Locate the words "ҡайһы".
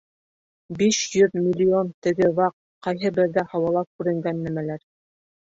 2.89-3.13